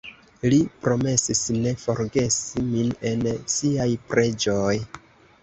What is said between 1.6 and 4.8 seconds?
forgesi min en siaj preĝoj.